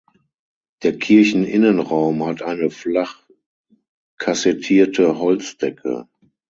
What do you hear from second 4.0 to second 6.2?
kassettierte Holzdecke.